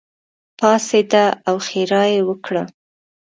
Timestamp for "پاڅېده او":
0.59-1.55